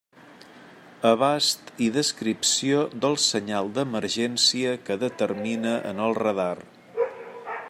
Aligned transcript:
Abast 1.09 1.69
i 1.87 1.89
descripció 1.97 2.81
del 3.05 3.19
senyal 3.27 3.71
d'emergència 3.77 4.75
que 4.89 5.01
determina 5.07 5.79
en 5.95 6.07
el 6.09 6.23
radar. 6.27 6.55